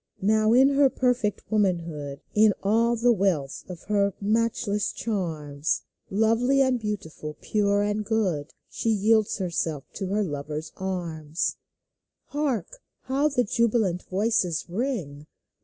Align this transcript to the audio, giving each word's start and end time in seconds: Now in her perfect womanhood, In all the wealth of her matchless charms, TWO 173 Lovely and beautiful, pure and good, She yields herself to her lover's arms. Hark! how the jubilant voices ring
Now 0.23 0.51
in 0.51 0.69
her 0.69 0.89
perfect 0.89 1.43
womanhood, 1.51 2.21
In 2.33 2.55
all 2.63 2.95
the 2.95 3.11
wealth 3.11 3.63
of 3.69 3.83
her 3.83 4.15
matchless 4.19 4.91
charms, 4.91 5.83
TWO 6.09 6.15
173 6.21 6.21
Lovely 6.27 6.61
and 6.67 6.79
beautiful, 6.79 7.37
pure 7.39 7.83
and 7.83 8.03
good, 8.03 8.51
She 8.67 8.89
yields 8.89 9.37
herself 9.37 9.83
to 9.93 10.07
her 10.07 10.23
lover's 10.23 10.71
arms. 10.75 11.57
Hark! 12.29 12.81
how 13.01 13.27
the 13.27 13.43
jubilant 13.43 14.01
voices 14.01 14.67
ring 14.67 15.27